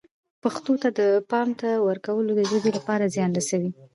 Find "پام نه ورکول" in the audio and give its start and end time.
1.29-2.25